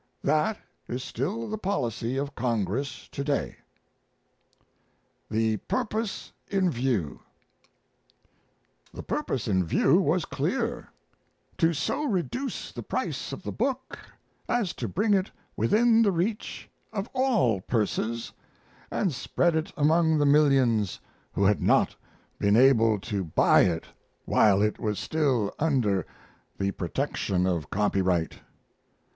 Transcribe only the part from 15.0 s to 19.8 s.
it within the reach of all purses, and spread it